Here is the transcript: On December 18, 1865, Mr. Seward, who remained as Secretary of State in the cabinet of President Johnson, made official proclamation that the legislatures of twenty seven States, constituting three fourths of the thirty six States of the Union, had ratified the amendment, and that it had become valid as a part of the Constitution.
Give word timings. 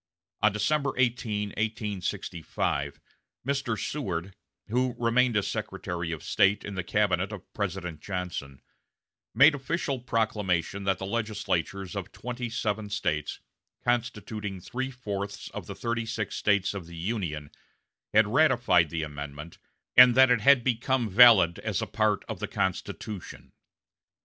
On 0.41 0.51
December 0.51 0.95
18, 0.97 1.49
1865, 1.49 2.99
Mr. 3.45 3.79
Seward, 3.79 4.33
who 4.69 4.95
remained 4.97 5.37
as 5.37 5.47
Secretary 5.47 6.11
of 6.11 6.23
State 6.23 6.63
in 6.65 6.73
the 6.73 6.83
cabinet 6.83 7.31
of 7.31 7.53
President 7.53 7.99
Johnson, 8.01 8.63
made 9.35 9.53
official 9.53 9.99
proclamation 9.99 10.85
that 10.85 10.97
the 10.97 11.05
legislatures 11.05 11.95
of 11.95 12.11
twenty 12.11 12.49
seven 12.49 12.89
States, 12.89 13.41
constituting 13.83 14.59
three 14.59 14.89
fourths 14.89 15.49
of 15.51 15.67
the 15.67 15.75
thirty 15.75 16.07
six 16.07 16.35
States 16.35 16.73
of 16.73 16.87
the 16.87 16.97
Union, 16.97 17.51
had 18.11 18.25
ratified 18.25 18.89
the 18.89 19.03
amendment, 19.03 19.59
and 19.95 20.15
that 20.15 20.31
it 20.31 20.41
had 20.41 20.63
become 20.63 21.09
valid 21.11 21.59
as 21.59 21.79
a 21.79 21.85
part 21.85 22.25
of 22.27 22.39
the 22.39 22.47
Constitution. 22.47 23.51